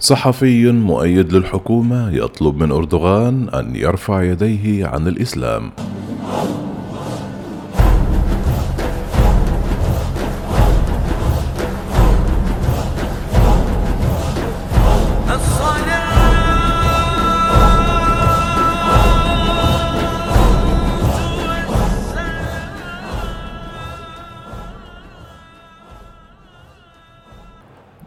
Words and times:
صحفي 0.00 0.72
مؤيد 0.72 1.32
للحكومة 1.32 2.10
يطلب 2.10 2.56
من 2.56 2.72
أردوغان 2.72 3.48
أن 3.48 3.76
يرفع 3.76 4.22
يديه 4.22 4.86
عن 4.86 5.08
الإسلام. 5.08 5.70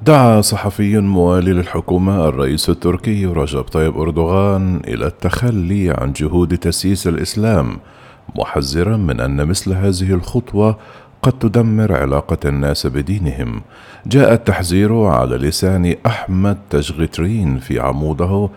دعا 0.05 0.41
صحفي 0.41 0.99
موالي 0.99 1.53
للحكومة 1.53 2.27
الرئيس 2.27 2.69
التركي 2.69 3.25
رجب 3.25 3.61
طيب 3.61 3.97
أردوغان 3.97 4.81
إلى 4.87 5.07
التخلي 5.07 5.89
عن 5.91 6.13
جهود 6.13 6.57
تسييس 6.57 7.07
الإسلام 7.07 7.77
محذرا 8.35 8.97
من 8.97 9.19
أن 9.19 9.45
مثل 9.45 9.73
هذه 9.73 10.13
الخطوة 10.13 10.77
قد 11.21 11.31
تدمر 11.31 11.93
علاقة 12.01 12.37
الناس 12.45 12.87
بدينهم. 12.87 13.61
جاء 14.05 14.33
التحذير 14.33 15.03
على 15.03 15.37
لسان 15.37 15.95
أحمد 16.05 16.57
تشغترين 16.69 17.59
في 17.59 17.79
عموده 17.79 18.49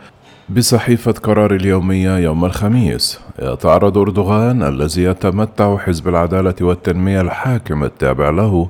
بصحيفة 0.48 1.12
قرار 1.12 1.55
اليومية 1.55 2.18
يوم 2.18 2.45
الخميس 2.45 3.20
يتعرض 3.42 3.98
أردوغان 3.98 4.62
الذي 4.62 5.02
يتمتع 5.02 5.77
حزب 5.78 6.09
العدالة 6.09 6.55
والتنمية 6.60 7.20
الحاكم 7.20 7.84
التابع 7.84 8.30
له 8.30 8.69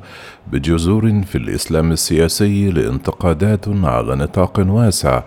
بجذور 0.52 1.22
في 1.22 1.38
الإسلام 1.38 1.92
السياسي 1.92 2.70
لانتقادات 2.70 3.68
على 3.68 4.16
نطاق 4.16 4.64
واسع 4.68 5.22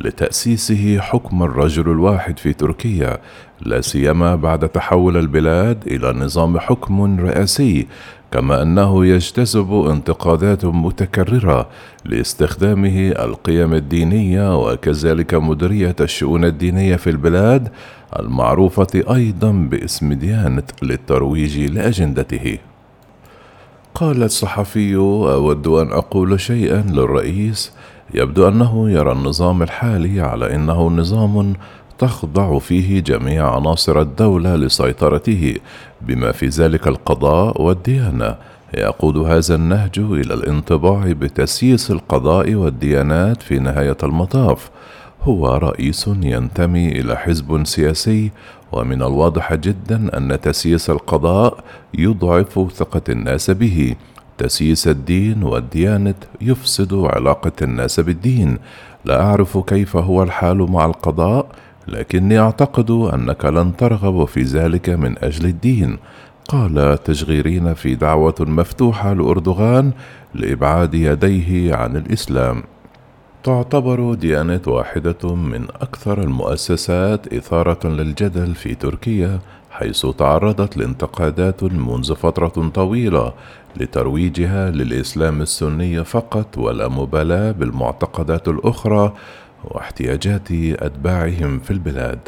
لتأسيسه 0.00 0.98
حكم 1.00 1.42
الرجل 1.42 1.90
الواحد 1.90 2.38
في 2.38 2.52
تركيا 2.52 3.18
لا 3.60 3.80
سيما 3.80 4.36
بعد 4.36 4.68
تحول 4.68 5.16
البلاد 5.16 5.86
إلى 5.86 6.12
نظام 6.12 6.58
حكم 6.58 7.20
رئاسي 7.20 7.86
كما 8.32 8.62
أنه 8.62 9.06
يجتذب 9.06 9.86
انتقادات 9.90 10.64
متكررة 10.64 11.68
لاستخدامه 12.04 13.08
القيم 13.08 13.74
الدينية 13.74 14.62
وكذلك 14.64 15.34
مديرية 15.34 15.96
الشؤون 16.00 16.44
الدينية 16.44 16.96
في 16.96 17.10
البلاد 17.10 17.68
المعروفة 18.18 19.04
أيضا 19.14 19.52
باسم 19.52 20.12
ديانة 20.12 20.62
للترويج 20.82 21.58
لأجندته. 21.58 22.58
قال 23.94 24.22
الصحفي 24.22 24.96
أود 24.96 25.66
أن 25.66 25.92
أقول 25.92 26.40
شيئا 26.40 26.84
للرئيس. 26.88 27.72
يبدو 28.14 28.48
أنه 28.48 28.90
يرى 28.90 29.12
النظام 29.12 29.62
الحالي 29.62 30.20
على 30.20 30.54
إنه 30.54 30.90
نظام 30.90 31.54
تخضع 32.00 32.58
فيه 32.58 33.00
جميع 33.00 33.54
عناصر 33.54 34.00
الدولة 34.00 34.56
لسيطرته 34.56 35.56
بما 36.00 36.32
في 36.32 36.46
ذلك 36.46 36.88
القضاء 36.88 37.62
والديانة. 37.62 38.36
يقود 38.74 39.16
هذا 39.16 39.54
النهج 39.54 39.98
إلى 39.98 40.34
الانطباع 40.34 41.12
بتسييس 41.12 41.90
القضاء 41.90 42.54
والديانات 42.54 43.42
في 43.42 43.58
نهاية 43.58 43.96
المطاف. 44.02 44.70
هو 45.22 45.56
رئيس 45.56 46.10
ينتمي 46.22 46.88
إلى 46.88 47.16
حزب 47.16 47.64
سياسي 47.64 48.30
ومن 48.72 49.02
الواضح 49.02 49.54
جدا 49.54 50.16
أن 50.16 50.40
تسييس 50.40 50.90
القضاء 50.90 51.64
يضعف 51.94 52.68
ثقة 52.74 53.02
الناس 53.08 53.50
به. 53.50 53.94
تسييس 54.38 54.88
الدين 54.88 55.42
والديانة 55.42 56.14
يفسد 56.40 56.94
علاقة 56.94 57.52
الناس 57.62 58.00
بالدين. 58.00 58.58
لا 59.04 59.22
أعرف 59.22 59.58
كيف 59.58 59.96
هو 59.96 60.22
الحال 60.22 60.70
مع 60.70 60.84
القضاء 60.84 61.46
لكني 61.90 62.38
أعتقد 62.38 62.90
أنك 62.90 63.44
لن 63.44 63.76
ترغب 63.76 64.24
في 64.24 64.42
ذلك 64.42 64.88
من 64.88 65.24
أجل 65.24 65.44
الدين. 65.46 65.98
قال 66.48 66.98
تشغيرين 67.04 67.74
في 67.74 67.94
دعوة 67.94 68.34
مفتوحة 68.40 69.12
لأردوغان 69.12 69.92
لإبعاد 70.34 70.94
يديه 70.94 71.74
عن 71.74 71.96
الإسلام. 71.96 72.62
تعتبر 73.44 74.14
ديانة 74.14 74.60
واحدة 74.66 75.34
من 75.34 75.64
أكثر 75.80 76.22
المؤسسات 76.22 77.34
إثارة 77.34 77.88
للجدل 77.88 78.54
في 78.54 78.74
تركيا 78.74 79.38
حيث 79.70 80.06
تعرضت 80.06 80.76
لانتقادات 80.76 81.62
منذ 81.64 82.14
فترة 82.14 82.70
طويلة 82.74 83.32
لترويجها 83.76 84.70
للإسلام 84.70 85.42
السني 85.42 86.04
فقط 86.04 86.58
ولا 86.58 86.88
مبالاة 86.88 87.52
بالمعتقدات 87.52 88.48
الأخرى 88.48 89.12
واحتياجات 89.64 90.52
أتباعهم 90.52 91.58
في 91.58 91.70
البلاد 91.70 92.18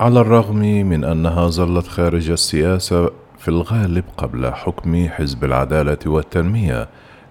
على 0.00 0.20
الرغم 0.20 0.58
من 0.58 1.04
أنها 1.04 1.48
ظلت 1.48 1.86
خارج 1.86 2.30
السياسة 2.30 3.10
في 3.38 3.48
الغالب 3.48 4.04
قبل 4.16 4.52
حكم 4.52 5.08
حزب 5.08 5.44
العدالة 5.44 5.98
والتنمية 6.06 6.88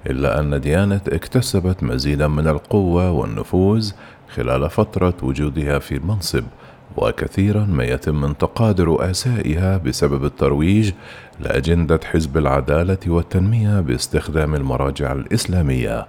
إلا 0.08 0.40
أن 0.40 0.62
ديانة 0.62 1.02
اكتسبت 1.08 1.84
مزيدا 1.84 2.28
من 2.28 2.48
القوة 2.48 3.12
والنفوذ 3.12 3.92
خلال 4.36 4.70
فترة 4.70 5.14
وجودها 5.24 5.80
في 5.80 5.96
المنصب 5.96 6.44
وكثيرا 6.98 7.66
ما 7.66 7.84
يتم 7.84 8.26
انتقاد 8.26 8.82
رؤسائها 8.82 9.78
بسبب 9.78 10.26
الترويج 10.26 10.92
لأجندة 11.40 12.00
حزب 12.12 12.38
العدالة 12.38 12.98
والتنمية 13.08 13.80
باستخدام 13.80 14.56
المراجع 14.56 15.12
الإسلامية. 15.12 16.08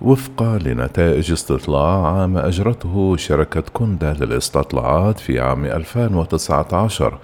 وفق 0.00 0.42
لنتائج 0.42 1.32
استطلاع 1.32 2.06
عام 2.06 2.36
أجرته 2.36 3.16
شركة 3.16 3.62
كوندا 3.72 4.12
للاستطلاعات 4.12 5.20
في 5.20 5.40
عام 5.40 5.64
2019 5.64 7.18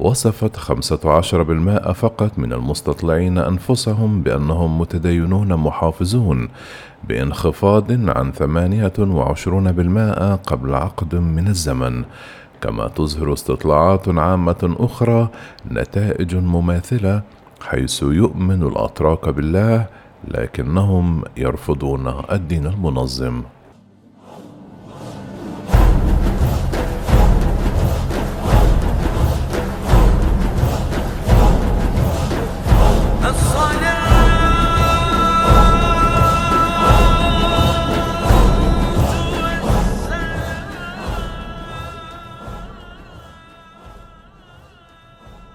وصفت 0.00 0.56
15% 0.56 1.92
فقط 1.92 2.38
من 2.38 2.52
المستطلعين 2.52 3.38
أنفسهم 3.38 4.22
بأنهم 4.22 4.78
متدينون 4.78 5.54
محافظون 5.54 6.48
بانخفاض 7.08 7.92
عن 7.92 8.32
28% 8.32 10.36
قبل 10.36 10.74
عقد 10.74 11.14
من 11.14 11.48
الزمن. 11.48 12.04
كما 12.60 12.88
تظهر 12.88 13.32
استطلاعات 13.32 14.08
عامة 14.08 14.76
أخرى 14.78 15.28
نتائج 15.70 16.36
مماثلة 16.36 17.22
حيث 17.60 18.02
يؤمن 18.02 18.62
الأتراك 18.62 19.28
بالله 19.28 19.86
لكنهم 20.28 21.22
يرفضون 21.36 22.14
الدين 22.32 22.66
المنظم. 22.66 23.42